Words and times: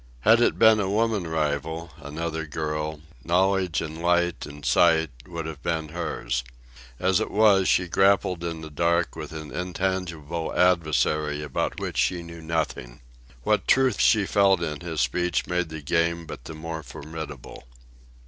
Had 0.21 0.41
it 0.41 0.57
been 0.57 0.79
a 0.79 0.89
woman 0.89 1.27
rival, 1.27 1.91
another 1.99 2.47
girl, 2.47 3.01
knowledge 3.23 3.81
and 3.81 4.01
light 4.01 4.47
and 4.47 4.65
sight 4.65 5.11
would 5.27 5.45
have 5.45 5.61
been 5.61 5.89
hers. 5.89 6.43
As 6.99 7.19
it 7.19 7.29
was, 7.29 7.69
she 7.69 7.87
grappled 7.87 8.43
in 8.43 8.61
the 8.61 8.71
dark 8.71 9.15
with 9.15 9.31
an 9.31 9.51
intangible 9.51 10.55
adversary 10.55 11.43
about 11.43 11.79
which 11.79 11.97
she 11.99 12.23
knew 12.23 12.41
nothing. 12.41 13.01
What 13.43 13.67
truth 13.67 13.99
she 14.01 14.25
felt 14.25 14.63
in 14.63 14.81
his 14.81 15.01
speech 15.01 15.45
made 15.45 15.69
the 15.69 15.81
Game 15.83 16.25
but 16.25 16.45
the 16.45 16.55
more 16.55 16.81
formidable. 16.81 17.65